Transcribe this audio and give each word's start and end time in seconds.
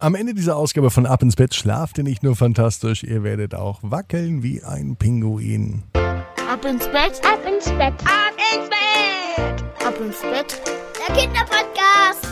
Am 0.00 0.14
Ende 0.14 0.32
dieser 0.32 0.54
Ausgabe 0.54 0.92
von 0.92 1.06
Ab 1.06 1.24
ins 1.24 1.34
Bett 1.34 1.56
schlaft 1.56 1.98
ihr 1.98 2.04
nicht 2.04 2.22
nur 2.22 2.36
fantastisch, 2.36 3.02
ihr 3.02 3.24
werdet 3.24 3.56
auch 3.56 3.80
wackeln 3.82 4.44
wie 4.44 4.62
ein 4.62 4.94
Pinguin. 4.94 5.82
Ab 5.92 6.64
ins 6.64 6.86
Bett, 6.86 7.20
ab 7.24 7.40
ins 7.44 7.64
Bett, 7.64 7.94
ab 8.04 8.32
ins 8.54 8.68
Bett, 8.68 9.64
ab 9.84 9.94
ins 10.00 10.20
Bett, 10.20 10.62
der 11.00 11.16
Kinderpodcast. 11.16 12.28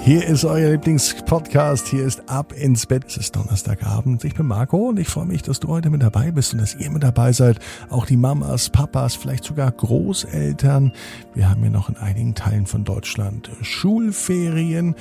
Hier 0.00 0.24
ist 0.24 0.44
euer 0.44 0.70
Lieblingspodcast. 0.70 1.88
Hier 1.88 2.06
ist 2.06 2.28
Ab 2.28 2.52
ins 2.52 2.86
Bett. 2.86 3.06
Es 3.08 3.16
ist 3.16 3.34
Donnerstagabend. 3.34 4.22
Ich 4.22 4.34
bin 4.34 4.46
Marco 4.46 4.90
und 4.90 5.00
ich 5.00 5.08
freue 5.08 5.26
mich, 5.26 5.42
dass 5.42 5.58
du 5.58 5.66
heute 5.66 5.90
mit 5.90 6.00
dabei 6.00 6.30
bist 6.30 6.52
und 6.52 6.60
dass 6.60 6.76
ihr 6.76 6.88
mit 6.92 7.02
dabei 7.02 7.32
seid. 7.32 7.58
Auch 7.90 8.06
die 8.06 8.16
Mamas, 8.16 8.70
Papas, 8.70 9.16
vielleicht 9.16 9.42
sogar 9.42 9.72
Großeltern. 9.72 10.92
Wir 11.34 11.50
haben 11.50 11.64
ja 11.64 11.70
noch 11.70 11.88
in 11.88 11.96
einigen 11.96 12.36
Teilen 12.36 12.66
von 12.66 12.84
Deutschland 12.84 13.50
Schulferien. 13.62 14.94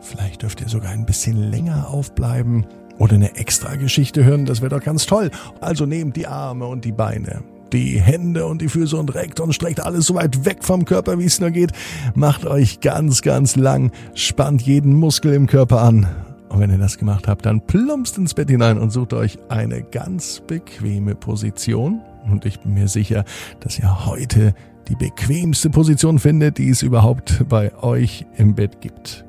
Vielleicht 0.00 0.42
dürft 0.42 0.60
ihr 0.60 0.68
sogar 0.68 0.90
ein 0.90 1.06
bisschen 1.06 1.50
länger 1.50 1.88
aufbleiben 1.88 2.66
oder 2.98 3.14
eine 3.14 3.36
extra 3.36 3.76
Geschichte 3.76 4.24
hören. 4.24 4.46
Das 4.46 4.60
wäre 4.60 4.70
doch 4.70 4.84
ganz 4.84 5.06
toll. 5.06 5.30
Also 5.60 5.86
nehmt 5.86 6.16
die 6.16 6.26
Arme 6.26 6.66
und 6.66 6.84
die 6.84 6.92
Beine 6.92 7.42
die 7.72 8.00
Hände 8.00 8.46
und 8.46 8.62
die 8.62 8.68
Füße 8.68 8.96
und 8.96 9.14
reckt 9.14 9.40
und 9.40 9.52
streckt 9.52 9.80
alles 9.80 10.06
so 10.06 10.14
weit 10.14 10.44
weg 10.44 10.64
vom 10.64 10.84
Körper, 10.84 11.18
wie 11.18 11.24
es 11.24 11.40
nur 11.40 11.50
geht. 11.50 11.72
Macht 12.14 12.44
euch 12.44 12.80
ganz, 12.80 13.22
ganz 13.22 13.56
lang, 13.56 13.92
spannt 14.14 14.62
jeden 14.62 14.94
Muskel 14.94 15.34
im 15.34 15.46
Körper 15.46 15.82
an. 15.82 16.08
Und 16.48 16.58
wenn 16.58 16.70
ihr 16.70 16.78
das 16.78 16.98
gemacht 16.98 17.28
habt, 17.28 17.46
dann 17.46 17.64
plumpst 17.64 18.18
ins 18.18 18.34
Bett 18.34 18.50
hinein 18.50 18.78
und 18.78 18.90
sucht 18.90 19.12
euch 19.12 19.38
eine 19.48 19.82
ganz 19.82 20.42
bequeme 20.44 21.14
Position. 21.14 22.00
Und 22.28 22.44
ich 22.44 22.60
bin 22.60 22.74
mir 22.74 22.88
sicher, 22.88 23.24
dass 23.60 23.78
ihr 23.78 24.06
heute 24.06 24.54
die 24.88 24.96
bequemste 24.96 25.70
Position 25.70 26.18
findet, 26.18 26.58
die 26.58 26.68
es 26.68 26.82
überhaupt 26.82 27.44
bei 27.48 27.72
euch 27.82 28.26
im 28.36 28.56
Bett 28.56 28.80
gibt. 28.80 29.24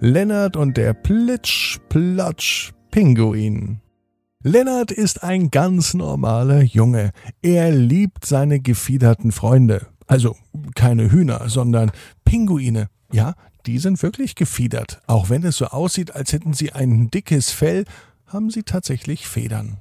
Lennart 0.00 0.56
und 0.56 0.76
der 0.76 0.94
Plitsch-Platsch-Pinguin. 0.94 3.80
Lennart 4.42 4.90
ist 4.90 5.22
ein 5.22 5.50
ganz 5.50 5.94
normaler 5.94 6.62
Junge. 6.62 7.12
Er 7.40 7.70
liebt 7.70 8.26
seine 8.26 8.58
gefiederten 8.60 9.30
Freunde. 9.32 9.86
Also 10.06 10.36
keine 10.74 11.10
Hühner, 11.10 11.48
sondern 11.48 11.90
Pinguine. 12.24 12.88
Ja, 13.10 13.32
die 13.66 13.78
sind 13.78 14.02
wirklich 14.02 14.34
gefiedert. 14.34 15.00
Auch 15.06 15.30
wenn 15.30 15.44
es 15.44 15.56
so 15.56 15.66
aussieht, 15.66 16.14
als 16.14 16.32
hätten 16.32 16.52
sie 16.52 16.72
ein 16.72 17.10
dickes 17.10 17.50
Fell, 17.50 17.84
haben 18.26 18.50
sie 18.50 18.64
tatsächlich 18.64 19.26
Federn. 19.26 19.78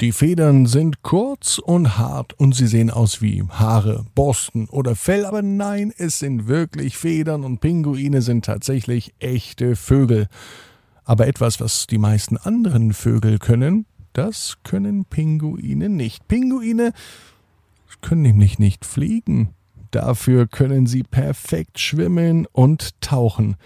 Die 0.00 0.12
Federn 0.12 0.66
sind 0.66 1.02
kurz 1.02 1.58
und 1.58 1.98
hart 1.98 2.32
und 2.34 2.54
sie 2.54 2.66
sehen 2.66 2.90
aus 2.90 3.20
wie 3.22 3.42
Haare, 3.48 4.04
Borsten 4.14 4.68
oder 4.68 4.96
Fell, 4.96 5.24
aber 5.24 5.42
nein, 5.42 5.92
es 5.96 6.18
sind 6.18 6.48
wirklich 6.48 6.96
Federn 6.96 7.44
und 7.44 7.60
Pinguine 7.60 8.22
sind 8.22 8.44
tatsächlich 8.44 9.14
echte 9.18 9.76
Vögel. 9.76 10.28
Aber 11.04 11.26
etwas, 11.26 11.60
was 11.60 11.86
die 11.86 11.98
meisten 11.98 12.36
anderen 12.36 12.92
Vögel 12.92 13.38
können, 13.38 13.86
das 14.12 14.58
können 14.64 15.04
Pinguine 15.04 15.88
nicht. 15.88 16.26
Pinguine 16.28 16.92
können 18.00 18.22
nämlich 18.22 18.58
nicht 18.58 18.84
fliegen. 18.84 19.50
Dafür 19.90 20.46
können 20.46 20.86
sie 20.86 21.02
perfekt 21.02 21.78
schwimmen 21.78 22.46
und 22.52 23.00
tauchen. 23.00 23.56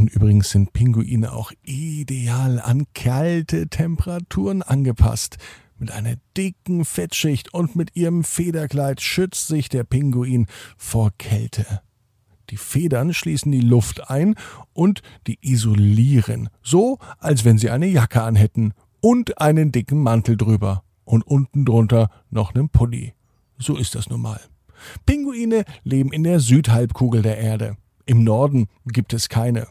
Und 0.00 0.14
übrigens 0.14 0.48
sind 0.48 0.72
Pinguine 0.72 1.30
auch 1.30 1.52
ideal 1.62 2.58
an 2.58 2.86
kalte 2.94 3.68
Temperaturen 3.68 4.62
angepasst. 4.62 5.36
Mit 5.78 5.90
einer 5.90 6.14
dicken 6.38 6.86
Fettschicht 6.86 7.52
und 7.52 7.76
mit 7.76 7.94
ihrem 7.96 8.24
Federkleid 8.24 9.02
schützt 9.02 9.48
sich 9.48 9.68
der 9.68 9.84
Pinguin 9.84 10.46
vor 10.78 11.10
Kälte. 11.18 11.82
Die 12.48 12.56
Federn 12.56 13.12
schließen 13.12 13.52
die 13.52 13.60
Luft 13.60 14.08
ein 14.08 14.36
und 14.72 15.02
die 15.26 15.38
isolieren, 15.42 16.48
so 16.62 16.96
als 17.18 17.44
wenn 17.44 17.58
sie 17.58 17.68
eine 17.68 17.86
Jacke 17.86 18.22
anhätten 18.22 18.72
und 19.02 19.38
einen 19.38 19.70
dicken 19.70 20.02
Mantel 20.02 20.38
drüber 20.38 20.82
und 21.04 21.26
unten 21.26 21.66
drunter 21.66 22.08
noch 22.30 22.54
einen 22.54 22.70
Pulli. 22.70 23.12
So 23.58 23.76
ist 23.76 23.94
das 23.94 24.08
nun 24.08 24.22
mal. 24.22 24.40
Pinguine 25.04 25.66
leben 25.84 26.10
in 26.10 26.24
der 26.24 26.40
Südhalbkugel 26.40 27.20
der 27.20 27.36
Erde. 27.36 27.76
Im 28.06 28.24
Norden 28.24 28.68
gibt 28.86 29.12
es 29.12 29.28
keine. 29.28 29.68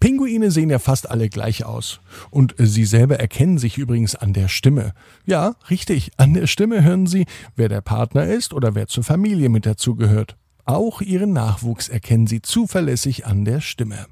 Pinguine 0.00 0.50
sehen 0.50 0.70
ja 0.70 0.78
fast 0.78 1.10
alle 1.10 1.28
gleich 1.28 1.64
aus. 1.64 2.00
Und 2.30 2.54
sie 2.58 2.84
selber 2.84 3.18
erkennen 3.18 3.58
sich 3.58 3.78
übrigens 3.78 4.14
an 4.14 4.32
der 4.32 4.48
Stimme. 4.48 4.92
Ja, 5.26 5.56
richtig, 5.70 6.12
an 6.16 6.34
der 6.34 6.46
Stimme 6.46 6.84
hören 6.84 7.06
sie, 7.06 7.26
wer 7.56 7.68
der 7.68 7.80
Partner 7.80 8.24
ist 8.24 8.54
oder 8.54 8.74
wer 8.74 8.86
zur 8.86 9.04
Familie 9.04 9.48
mit 9.48 9.66
dazugehört. 9.66 10.36
Auch 10.64 11.00
ihren 11.00 11.32
Nachwuchs 11.32 11.88
erkennen 11.88 12.26
sie 12.26 12.42
zuverlässig 12.42 13.26
an 13.26 13.44
der 13.44 13.60
Stimme. 13.60 14.06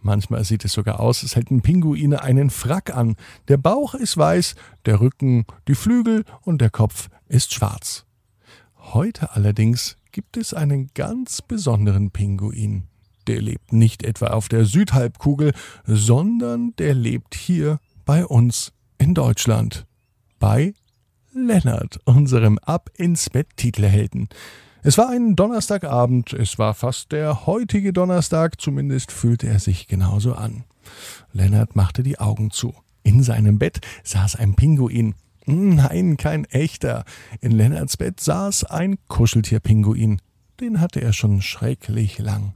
Manchmal 0.00 0.44
sieht 0.44 0.64
es 0.64 0.72
sogar 0.72 1.00
aus, 1.00 1.22
als 1.22 1.36
hätten 1.36 1.60
Pinguine 1.60 2.22
einen 2.22 2.48
Frack 2.48 2.96
an. 2.96 3.16
Der 3.48 3.58
Bauch 3.58 3.94
ist 3.94 4.16
weiß, 4.16 4.54
der 4.86 5.00
Rücken, 5.00 5.44
die 5.68 5.74
Flügel 5.74 6.24
und 6.42 6.60
der 6.60 6.70
Kopf 6.70 7.10
ist 7.28 7.52
schwarz. 7.52 8.06
Heute 8.76 9.32
allerdings 9.34 9.96
gibt 10.10 10.36
es 10.36 10.54
einen 10.54 10.90
ganz 10.94 11.42
besonderen 11.42 12.10
Pinguin. 12.10 12.84
Der 13.26 13.40
lebt 13.40 13.72
nicht 13.72 14.02
etwa 14.02 14.28
auf 14.28 14.48
der 14.48 14.64
Südhalbkugel, 14.64 15.52
sondern 15.84 16.74
der 16.78 16.94
lebt 16.94 17.34
hier 17.34 17.78
bei 18.04 18.24
uns 18.24 18.72
in 18.98 19.14
Deutschland. 19.14 19.86
Bei 20.38 20.74
Lennart, 21.32 22.00
unserem 22.04 22.58
Ab 22.58 22.90
ins 22.96 23.30
Bett 23.30 23.48
Titelhelden. 23.56 24.28
Es 24.82 24.96
war 24.96 25.10
ein 25.10 25.36
Donnerstagabend, 25.36 26.32
es 26.32 26.58
war 26.58 26.74
fast 26.74 27.12
der 27.12 27.46
heutige 27.46 27.92
Donnerstag, 27.92 28.60
zumindest 28.60 29.12
fühlte 29.12 29.46
er 29.46 29.58
sich 29.58 29.86
genauso 29.86 30.34
an. 30.34 30.64
Lennart 31.32 31.76
machte 31.76 32.02
die 32.02 32.18
Augen 32.18 32.50
zu. 32.50 32.74
In 33.02 33.22
seinem 33.22 33.58
Bett 33.58 33.80
saß 34.04 34.36
ein 34.36 34.54
Pinguin. 34.54 35.14
Nein, 35.46 36.16
kein 36.16 36.44
echter. 36.46 37.04
In 37.40 37.52
Lennarts 37.52 37.96
Bett 37.96 38.20
saß 38.20 38.64
ein 38.64 38.98
Kuscheltier-Pinguin. 39.08 40.20
Den 40.60 40.80
hatte 40.80 41.00
er 41.00 41.12
schon 41.12 41.42
schrecklich 41.42 42.18
lang. 42.18 42.54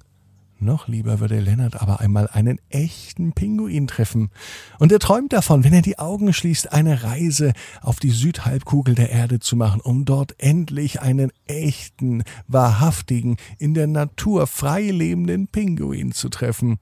Noch 0.60 0.88
lieber 0.88 1.20
würde 1.20 1.40
Lennart 1.40 1.82
aber 1.82 2.00
einmal 2.00 2.28
einen 2.28 2.58
echten 2.70 3.32
Pinguin 3.32 3.86
treffen. 3.86 4.30
Und 4.78 4.92
er 4.92 4.98
träumt 4.98 5.32
davon, 5.32 5.64
wenn 5.64 5.72
er 5.72 5.82
die 5.82 5.98
Augen 5.98 6.32
schließt, 6.32 6.72
eine 6.72 7.02
Reise 7.02 7.52
auf 7.82 7.98
die 7.98 8.10
Südhalbkugel 8.10 8.94
der 8.94 9.10
Erde 9.10 9.40
zu 9.40 9.56
machen, 9.56 9.80
um 9.80 10.04
dort 10.04 10.34
endlich 10.38 11.00
einen 11.02 11.32
echten, 11.46 12.22
wahrhaftigen, 12.46 13.36
in 13.58 13.74
der 13.74 13.88
Natur 13.88 14.46
frei 14.46 14.90
lebenden 14.90 15.48
Pinguin 15.48 16.12
zu 16.12 16.28
treffen. 16.28 16.78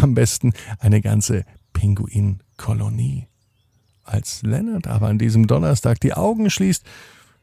Am 0.00 0.14
besten 0.14 0.52
eine 0.78 1.00
ganze 1.00 1.44
Pinguinkolonie. 1.72 3.26
Als 4.04 4.42
Lennart 4.42 4.86
aber 4.86 5.08
an 5.08 5.18
diesem 5.18 5.46
Donnerstag 5.46 6.00
die 6.00 6.14
Augen 6.14 6.50
schließt, 6.50 6.84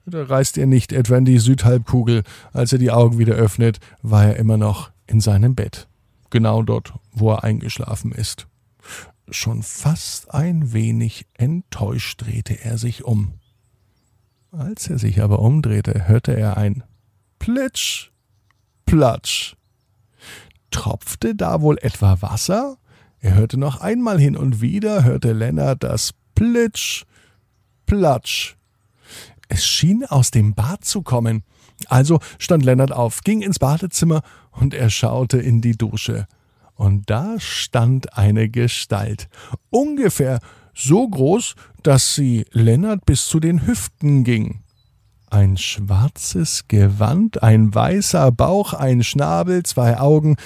da 0.05 0.23
reist 0.23 0.57
er 0.57 0.67
nicht 0.67 0.93
etwa 0.93 1.17
in 1.17 1.25
die 1.25 1.37
Südhalbkugel. 1.37 2.23
Als 2.53 2.71
er 2.71 2.79
die 2.79 2.91
Augen 2.91 3.17
wieder 3.17 3.35
öffnet, 3.35 3.79
war 4.01 4.25
er 4.25 4.37
immer 4.37 4.55
noch 4.55 4.91
in 5.07 5.21
seinem 5.21 5.55
Bett, 5.55 5.87
genau 6.29 6.61
dort, 6.61 6.93
wo 7.11 7.31
er 7.31 7.43
eingeschlafen 7.43 8.11
ist. 8.11 8.47
Schon 9.29 9.63
fast 9.63 10.33
ein 10.33 10.73
wenig 10.73 11.25
enttäuscht 11.33 12.21
drehte 12.21 12.63
er 12.63 12.77
sich 12.77 13.03
um. 13.03 13.33
Als 14.51 14.89
er 14.89 14.99
sich 14.99 15.21
aber 15.21 15.39
umdrehte, 15.39 16.07
hörte 16.07 16.35
er 16.35 16.57
ein 16.57 16.83
Plitsch, 17.39 18.09
Platsch. 18.85 19.55
Tropfte 20.71 21.35
da 21.35 21.61
wohl 21.61 21.77
etwa 21.81 22.21
Wasser? 22.21 22.77
Er 23.19 23.35
hörte 23.35 23.57
noch 23.57 23.81
einmal 23.81 24.19
hin 24.19 24.37
und 24.37 24.61
wieder, 24.61 25.03
hörte 25.03 25.33
Lennart 25.33 25.83
das 25.83 26.13
Plitsch, 26.35 27.03
Platsch. 27.85 28.55
Es 29.49 29.65
schien 29.65 30.05
aus 30.05 30.31
dem 30.31 30.53
Bad 30.53 30.85
zu 30.85 31.01
kommen. 31.01 31.43
Also 31.87 32.19
stand 32.39 32.63
Lennart 32.65 32.91
auf, 32.91 33.21
ging 33.21 33.41
ins 33.41 33.59
Badezimmer 33.59 34.21
und 34.51 34.73
er 34.73 34.89
schaute 34.89 35.37
in 35.37 35.61
die 35.61 35.77
Dusche. 35.77 36.27
Und 36.75 37.09
da 37.09 37.39
stand 37.39 38.17
eine 38.17 38.49
Gestalt, 38.49 39.29
ungefähr 39.69 40.39
so 40.75 41.07
groß, 41.07 41.55
dass 41.81 42.13
sie 42.13 42.45
Lennart 42.51 43.05
bis 43.05 43.27
zu 43.27 43.39
den 43.39 43.65
Hüften 43.65 44.23
ging. 44.23 44.61
Ein 45.29 45.57
schwarzes 45.57 46.67
Gewand, 46.67 47.43
ein 47.43 47.73
weißer 47.73 48.31
Bauch, 48.31 48.73
ein 48.73 49.03
Schnabel, 49.03 49.63
zwei 49.63 49.99
Augen. 49.99 50.37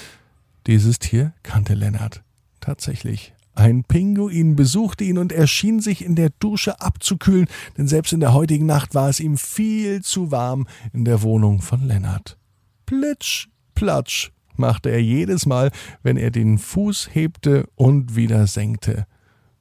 Dieses 0.67 0.99
Tier 0.99 1.33
kannte 1.43 1.73
Lennart. 1.73 2.23
Tatsächlich 2.61 3.33
ein 3.53 3.83
Pinguin 3.83 4.55
besuchte 4.55 5.03
ihn 5.03 5.17
und 5.17 5.31
er 5.31 5.47
schien 5.47 5.79
sich 5.79 6.03
in 6.03 6.15
der 6.15 6.29
Dusche 6.39 6.79
abzukühlen, 6.79 7.47
denn 7.77 7.87
selbst 7.87 8.13
in 8.13 8.19
der 8.19 8.33
heutigen 8.33 8.65
Nacht 8.65 8.95
war 8.95 9.09
es 9.09 9.19
ihm 9.19 9.37
viel 9.37 10.01
zu 10.01 10.31
warm 10.31 10.67
in 10.93 11.05
der 11.05 11.21
Wohnung 11.21 11.61
von 11.61 11.85
Lennart. 11.85 12.37
Plitsch, 12.85 13.47
platsch 13.75 14.31
machte 14.55 14.89
er 14.89 15.01
jedes 15.01 15.45
Mal, 15.45 15.71
wenn 16.03 16.17
er 16.17 16.31
den 16.31 16.57
Fuß 16.57 17.09
hebte 17.13 17.67
und 17.75 18.15
wieder 18.15 18.47
senkte. 18.47 19.05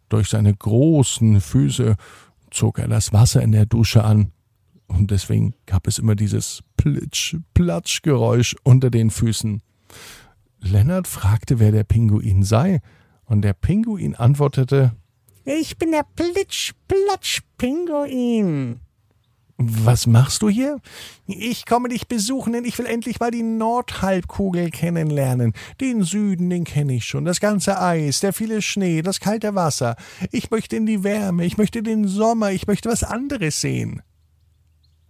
Durch 0.09 0.29
seine 0.29 0.55
großen 0.55 1.41
Füße 1.41 1.97
zog 2.51 2.79
er 2.79 2.89
das 2.89 3.13
Wasser 3.13 3.43
in 3.43 3.53
der 3.53 3.67
Dusche 3.67 4.05
an, 4.05 4.33
und 4.87 5.13
deswegen 5.13 5.55
gab 5.67 5.87
es 5.87 5.99
immer 5.99 6.17
dieses 6.17 6.63
Plitsch-Platsch-Geräusch 6.77 8.57
unter 8.65 8.91
den 8.91 9.11
Füßen. 9.11 9.63
Lennart 10.59 11.07
fragte, 11.07 11.61
wer 11.61 11.71
der 11.71 11.85
Pinguin 11.85 12.43
sei, 12.43 12.81
Und 13.31 13.43
der 13.43 13.53
Pinguin 13.53 14.17
antwortete, 14.17 14.91
Ich 15.45 15.79
bin 15.79 15.93
der 15.93 16.05
Plitsch-Platsch-Pinguin. 16.17 18.81
Was 19.57 20.09
machst 20.09 20.43
du 20.43 20.49
hier? 20.49 20.81
Ich 21.29 21.65
komme 21.65 21.91
dich 21.91 22.09
besuchen, 22.09 22.55
denn 22.55 22.65
ich 22.65 22.77
will 22.77 22.87
endlich 22.87 23.21
mal 23.21 23.31
die 23.31 23.45
Nordhalbkugel 23.45 24.71
kennenlernen. 24.71 25.53
Den 25.81 26.03
Süden, 26.03 26.51
den 26.51 26.65
kenne 26.65 26.95
ich 26.95 27.05
schon. 27.05 27.25
Das 27.25 27.39
ganze 27.39 27.81
Eis, 27.81 28.19
der 28.19 28.33
viele 28.33 28.63
Schnee, 28.63 29.01
das 29.01 29.21
kalte 29.21 29.55
Wasser. 29.55 29.95
Ich 30.33 30.51
möchte 30.51 30.75
in 30.75 30.87
die 30.87 31.05
Wärme, 31.05 31.45
ich 31.45 31.57
möchte 31.57 31.85
den 31.85 32.09
Sommer, 32.09 32.51
ich 32.51 32.67
möchte 32.67 32.89
was 32.89 33.05
anderes 33.05 33.61
sehen. 33.61 34.03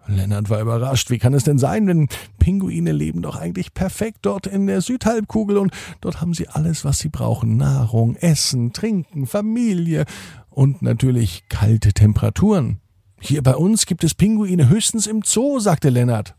Lennart 0.06 0.50
war 0.50 0.60
überrascht. 0.60 1.10
Wie 1.10 1.18
kann 1.18 1.34
es 1.34 1.44
denn 1.44 1.58
sein? 1.58 1.86
Denn 1.86 2.08
Pinguine 2.38 2.92
leben 2.92 3.22
doch 3.22 3.36
eigentlich 3.36 3.74
perfekt 3.74 4.18
dort 4.22 4.46
in 4.46 4.66
der 4.66 4.80
Südhalbkugel 4.80 5.58
und 5.58 5.72
dort 6.00 6.20
haben 6.20 6.34
sie 6.34 6.48
alles, 6.48 6.84
was 6.84 6.98
sie 6.98 7.08
brauchen. 7.08 7.56
Nahrung, 7.56 8.16
Essen, 8.16 8.72
Trinken, 8.72 9.26
Familie 9.26 10.04
und 10.48 10.82
natürlich 10.82 11.44
kalte 11.48 11.92
Temperaturen. 11.92 12.80
Hier 13.20 13.42
bei 13.42 13.54
uns 13.54 13.86
gibt 13.86 14.02
es 14.02 14.14
Pinguine 14.14 14.68
höchstens 14.68 15.06
im 15.06 15.22
Zoo, 15.24 15.60
sagte 15.60 15.90
Lennart. 15.90 16.34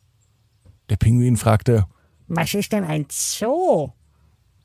Der 0.90 0.98
Pinguin 0.98 1.38
fragte, 1.38 1.86
Was 2.28 2.54
ist 2.54 2.72
denn 2.72 2.84
ein 2.84 3.06
Zoo? 3.10 3.92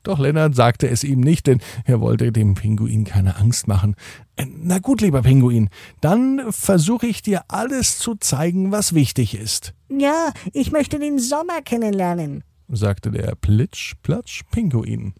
Doch 0.07 0.19
Lennart 0.19 0.55
sagte 0.55 0.87
es 0.89 1.03
ihm 1.03 1.19
nicht, 1.19 1.47
denn 1.47 1.59
er 1.83 1.99
wollte 1.99 2.31
dem 2.31 2.53
Pinguin 2.53 3.03
keine 3.03 3.35
Angst 3.35 3.67
machen. 3.67 3.95
Äh, 4.37 4.45
na 4.57 4.79
gut, 4.79 5.01
lieber 5.01 5.21
Pinguin, 5.21 5.67
dann 5.99 6.43
versuche 6.49 7.07
ich 7.07 7.21
dir 7.21 7.41
alles 7.49 7.99
zu 7.99 8.15
zeigen, 8.15 8.71
was 8.71 8.93
wichtig 8.93 9.37
ist, 9.37 9.73
Ja, 9.89 10.31
ich 10.53 10.71
möchte 10.71 10.97
den 10.97 11.19
Sommer 11.19 11.61
kennenlernen. 11.61 12.45
sagte 12.69 13.11
der 13.11 13.35
Plitsch-Platsch-Pinguin. 13.35 15.13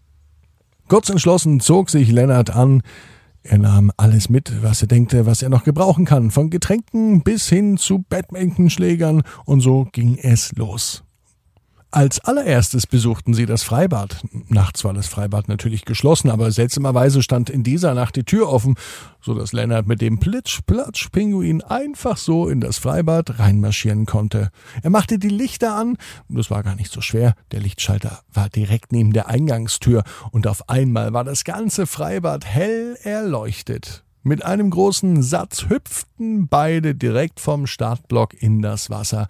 Kurz 0.88 1.10
entschlossen 1.10 1.60
zog 1.60 1.90
sich 1.90 2.10
Lennart 2.10 2.48
an. 2.48 2.80
Er 3.42 3.58
nahm 3.58 3.92
alles 3.98 4.30
mit, 4.30 4.62
was 4.62 4.80
er 4.80 4.88
denkte, 4.88 5.26
was 5.26 5.42
er 5.42 5.50
noch 5.50 5.64
gebrauchen 5.64 6.06
kann, 6.06 6.30
von 6.30 6.48
Getränken 6.48 7.22
bis 7.22 7.46
hin 7.50 7.76
zu 7.76 8.06
Badmintonschlägern, 8.08 9.22
und 9.44 9.60
so 9.60 9.86
ging 9.92 10.16
es 10.16 10.52
los. 10.56 11.04
Als 11.90 12.20
allererstes 12.20 12.86
besuchten 12.86 13.32
sie 13.32 13.46
das 13.46 13.62
Freibad. 13.62 14.22
Nachts 14.48 14.84
war 14.84 14.92
das 14.92 15.06
Freibad 15.06 15.48
natürlich 15.48 15.86
geschlossen, 15.86 16.28
aber 16.28 16.52
seltsamerweise 16.52 17.22
stand 17.22 17.48
in 17.48 17.62
dieser 17.62 17.94
Nacht 17.94 18.16
die 18.16 18.24
Tür 18.24 18.50
offen, 18.50 18.74
so 19.22 19.32
dass 19.32 19.54
Lennart 19.54 19.86
mit 19.86 20.02
dem 20.02 20.18
Plitsch-Platsch-Pinguin 20.18 21.62
einfach 21.62 22.18
so 22.18 22.46
in 22.46 22.60
das 22.60 22.76
Freibad 22.76 23.38
reinmarschieren 23.38 24.04
konnte. 24.04 24.50
Er 24.82 24.90
machte 24.90 25.18
die 25.18 25.30
Lichter 25.30 25.76
an, 25.76 25.96
das 26.28 26.50
war 26.50 26.62
gar 26.62 26.74
nicht 26.74 26.92
so 26.92 27.00
schwer, 27.00 27.32
der 27.52 27.60
Lichtschalter 27.60 28.20
war 28.34 28.50
direkt 28.50 28.92
neben 28.92 29.14
der 29.14 29.28
Eingangstür 29.28 30.04
und 30.30 30.46
auf 30.46 30.68
einmal 30.68 31.14
war 31.14 31.24
das 31.24 31.44
ganze 31.44 31.86
Freibad 31.86 32.44
hell 32.44 32.98
erleuchtet. 33.02 34.04
Mit 34.22 34.44
einem 34.44 34.68
großen 34.68 35.22
Satz 35.22 35.70
hüpften 35.70 36.48
beide 36.48 36.94
direkt 36.94 37.40
vom 37.40 37.66
Startblock 37.66 38.34
in 38.34 38.60
das 38.60 38.90
Wasser. 38.90 39.26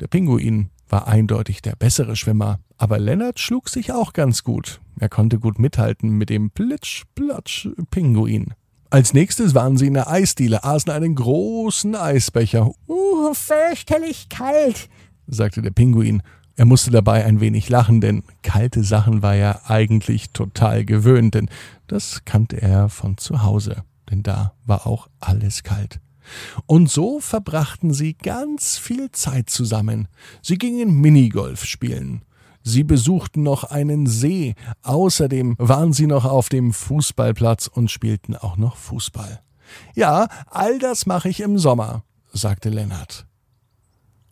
Der 0.00 0.06
Pinguin 0.06 0.70
war 0.88 1.08
eindeutig 1.08 1.62
der 1.62 1.76
bessere 1.76 2.16
Schwimmer, 2.16 2.58
aber 2.76 2.98
Lennart 2.98 3.38
schlug 3.38 3.68
sich 3.68 3.92
auch 3.92 4.12
ganz 4.12 4.44
gut. 4.44 4.80
Er 4.98 5.08
konnte 5.08 5.38
gut 5.38 5.58
mithalten 5.58 6.10
mit 6.10 6.30
dem 6.30 6.50
Plitsch-Platsch-Pinguin. 6.50 8.54
Als 8.90 9.12
nächstes 9.12 9.54
waren 9.54 9.76
sie 9.76 9.88
in 9.88 9.94
der 9.94 10.08
Eisdiele, 10.08 10.62
aßen 10.62 10.92
einen 10.92 11.16
großen 11.16 11.96
Eisbecher, 11.96 12.70
Uh, 12.86 13.34
fürchterlich 13.34 14.28
kalt. 14.28 14.88
sagte 15.26 15.62
der 15.62 15.70
Pinguin. 15.70 16.22
Er 16.56 16.66
musste 16.66 16.92
dabei 16.92 17.24
ein 17.24 17.40
wenig 17.40 17.68
lachen, 17.68 18.00
denn 18.00 18.22
kalte 18.42 18.84
Sachen 18.84 19.22
war 19.22 19.34
er 19.34 19.68
eigentlich 19.68 20.30
total 20.30 20.84
gewöhnt, 20.84 21.34
denn 21.34 21.50
das 21.88 22.24
kannte 22.24 22.62
er 22.62 22.88
von 22.88 23.18
zu 23.18 23.42
Hause, 23.42 23.82
denn 24.10 24.22
da 24.22 24.54
war 24.64 24.86
auch 24.86 25.08
alles 25.18 25.64
kalt. 25.64 25.98
Und 26.66 26.90
so 26.90 27.20
verbrachten 27.20 27.92
sie 27.92 28.14
ganz 28.14 28.78
viel 28.78 29.10
Zeit 29.12 29.50
zusammen. 29.50 30.08
Sie 30.42 30.58
gingen 30.58 31.00
Minigolf 31.00 31.64
spielen. 31.64 32.22
Sie 32.62 32.82
besuchten 32.82 33.42
noch 33.42 33.64
einen 33.64 34.06
See. 34.06 34.54
Außerdem 34.82 35.54
waren 35.58 35.92
sie 35.92 36.06
noch 36.06 36.24
auf 36.24 36.48
dem 36.48 36.72
Fußballplatz 36.72 37.66
und 37.66 37.90
spielten 37.90 38.34
auch 38.36 38.56
noch 38.56 38.76
Fußball. 38.76 39.42
Ja, 39.94 40.28
all 40.46 40.78
das 40.78 41.06
mache 41.06 41.28
ich 41.28 41.40
im 41.40 41.58
Sommer, 41.58 42.04
sagte 42.32 42.70
Lennart. 42.70 43.26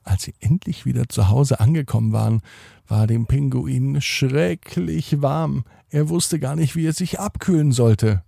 Als 0.03 0.23
sie 0.23 0.35
endlich 0.41 0.85
wieder 0.85 1.09
zu 1.09 1.29
Hause 1.29 1.61
angekommen 1.61 2.13
waren, 2.13 2.41
war 2.89 3.07
dem 3.07 3.27
Pinguin 3.27 4.01
schrecklich 4.01 5.23
warm. 5.23 5.65
Er 5.91 6.09
wusste 6.09 6.41
gar 6.41 6.57
nicht, 6.57 6.75
wie 6.75 6.87
er 6.87 6.93
sich 6.93 7.21
abkühlen 7.21 7.71
sollte. 7.71 8.23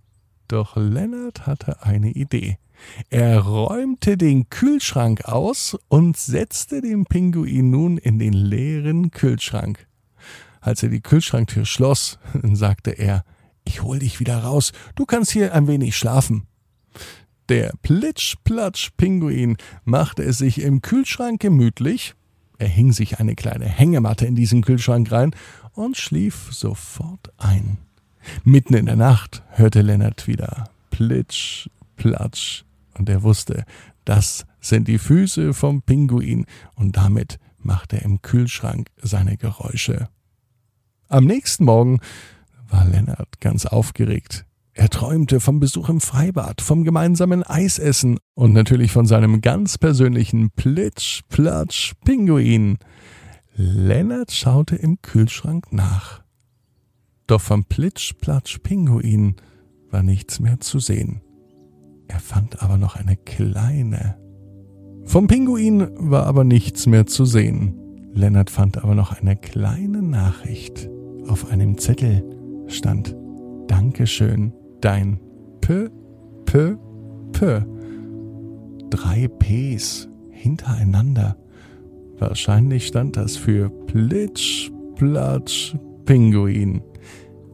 Doch 0.47 0.75
Lennart 0.75 1.47
hatte 1.47 1.83
eine 1.83 2.11
Idee. 2.11 2.57
Er 3.09 3.39
räumte 3.39 4.17
den 4.17 4.49
Kühlschrank 4.49 5.25
aus 5.25 5.77
und 5.87 6.17
setzte 6.17 6.81
den 6.81 7.05
Pinguin 7.05 7.69
nun 7.69 7.97
in 7.97 8.19
den 8.19 8.33
leeren 8.33 9.11
Kühlschrank. 9.11 9.87
Als 10.61 10.83
er 10.83 10.89
die 10.89 11.01
Kühlschranktür 11.01 11.65
schloss, 11.65 12.19
sagte 12.53 12.91
er, 12.91 13.23
ich 13.63 13.83
hol 13.83 13.99
dich 13.99 14.19
wieder 14.19 14.37
raus, 14.39 14.71
du 14.95 15.05
kannst 15.05 15.31
hier 15.31 15.53
ein 15.53 15.67
wenig 15.67 15.95
schlafen. 15.95 16.47
Der 17.49 17.73
Plitsch-Platsch-Pinguin 17.83 19.57
machte 19.83 20.23
es 20.23 20.39
sich 20.39 20.61
im 20.61 20.81
Kühlschrank 20.81 21.39
gemütlich, 21.39 22.15
er 22.57 22.67
hing 22.67 22.91
sich 22.91 23.19
eine 23.19 23.35
kleine 23.35 23.65
Hängematte 23.65 24.25
in 24.25 24.35
diesen 24.35 24.61
Kühlschrank 24.61 25.11
rein 25.11 25.35
und 25.73 25.97
schlief 25.97 26.49
sofort 26.51 27.31
ein. 27.37 27.77
Mitten 28.43 28.73
in 28.73 28.85
der 28.85 28.95
Nacht 28.95 29.43
hörte 29.49 29.81
Lennart 29.81 30.27
wieder 30.27 30.69
Plitsch, 30.89 31.69
Platsch, 31.97 32.64
und 32.97 33.09
er 33.09 33.23
wusste, 33.23 33.65
das 34.05 34.45
sind 34.59 34.87
die 34.87 34.97
Füße 34.97 35.53
vom 35.53 35.81
Pinguin, 35.81 36.45
und 36.75 36.95
damit 36.97 37.37
macht 37.57 37.91
er 37.93 38.03
im 38.03 38.21
Kühlschrank 38.21 38.89
seine 39.01 39.35
Geräusche. 39.37 40.07
Am 41.07 41.25
nächsten 41.25 41.65
Morgen 41.65 41.99
war 42.69 42.85
Lennart 42.85 43.41
ganz 43.41 43.65
aufgeregt. 43.65 44.45
Er 44.73 44.89
träumte 44.89 45.39
vom 45.39 45.59
Besuch 45.61 45.87
im 45.87 46.01
Freibad, 46.01 46.59
vom 46.61 46.83
gemeinsamen 46.83 47.43
Eisessen 47.43 48.19
und 48.33 48.51
natürlich 48.51 48.91
von 48.91 49.05
seinem 49.05 49.39
ganz 49.39 49.77
persönlichen 49.77 50.51
Plitsch-Platsch-Pinguin. 50.51 52.77
Lennart 53.55 54.33
schaute 54.33 54.75
im 54.75 55.01
Kühlschrank 55.01 55.71
nach. 55.71 56.21
Doch 57.27 57.39
vom 57.39 57.63
Plitsch-Platsch-Pinguin 57.63 59.37
war 59.91 60.03
nichts 60.03 60.41
mehr 60.41 60.59
zu 60.59 60.79
sehen. 60.79 61.21
Er 62.07 62.19
fand 62.19 62.61
aber 62.61 62.77
noch 62.77 62.95
eine 62.95 63.15
kleine. 63.15 64.17
Vom 65.03 65.27
Pinguin 65.27 65.87
war 65.95 66.25
aber 66.25 66.43
nichts 66.43 66.87
mehr 66.87 67.05
zu 67.05 67.25
sehen. 67.25 67.75
Lennart 68.13 68.49
fand 68.49 68.83
aber 68.83 68.95
noch 68.95 69.19
eine 69.19 69.35
kleine 69.35 70.01
Nachricht. 70.01 70.89
Auf 71.27 71.51
einem 71.51 71.77
Zettel 71.77 72.23
stand 72.67 73.15
Dankeschön, 73.67 74.53
dein 74.81 75.19
P, 75.61 75.89
P, 76.45 76.75
P. 77.31 77.61
Drei 78.89 79.27
Ps 79.27 80.07
hintereinander. 80.29 81.35
Wahrscheinlich 82.17 82.87
stand 82.87 83.17
das 83.17 83.35
für 83.35 83.69
Plitsch, 83.87 84.71
Platsch, 84.95 85.75
Pinguin. 86.05 86.81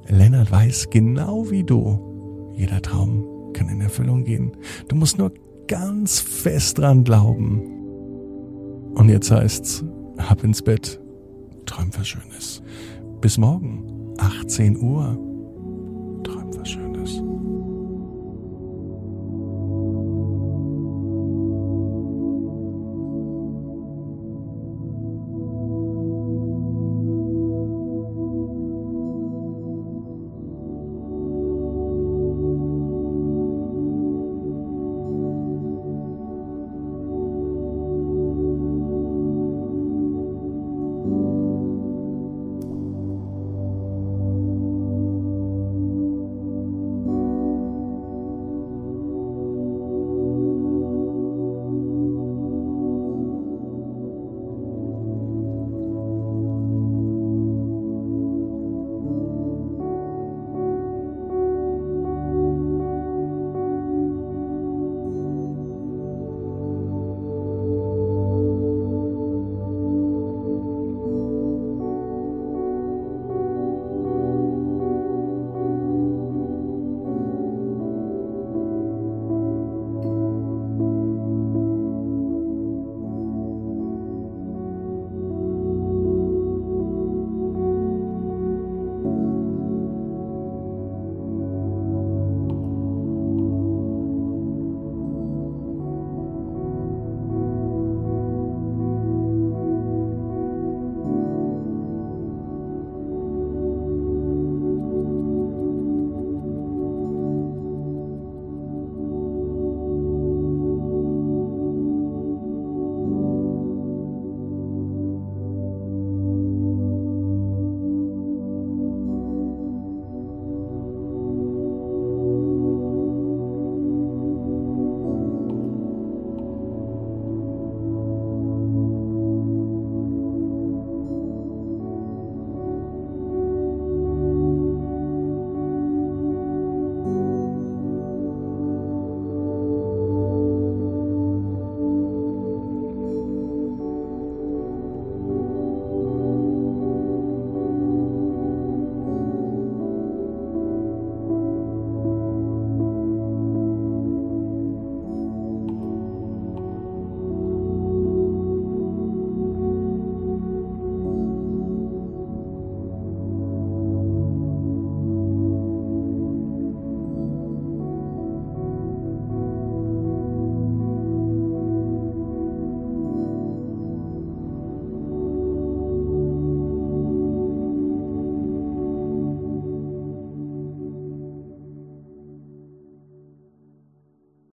Lennart 0.08 0.52
weiß 0.52 0.90
genau 0.90 1.50
wie 1.50 1.64
du. 1.64 2.54
Jeder 2.56 2.82
Traum 2.82 3.26
kann 3.54 3.70
in 3.70 3.82
Erfüllung 3.82 4.24
gehen. 4.24 4.52
Du 4.88 4.96
musst 4.96 5.18
nur 5.18 5.32
ganz 5.68 6.20
fest 6.20 6.78
dran 6.78 7.04
glauben. 7.04 7.62
Und 8.96 9.10
jetzt 9.10 9.32
heißt's, 9.32 9.86
ab 10.18 10.44
ins 10.44 10.62
Bett, 10.62 11.00
träum 11.66 11.90
was 11.98 12.08
Schönes. 12.08 12.62
Bis 13.22 13.38
morgen, 13.38 14.16
18 14.18 14.78
Uhr. 14.78 15.31